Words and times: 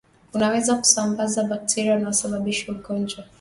unaweza 0.33 0.75
kusambaza 0.75 1.43
bakteria 1.43 1.93
wanaosababisha 1.93 2.71
ugonjwa 2.71 3.23